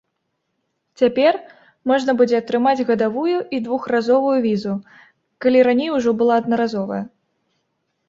[1.01, 1.37] Цяпер
[1.91, 4.75] можна будзе атрымаць гадавую і двухразовую візу,
[5.45, 7.03] калі раней ужо была аднаразовая.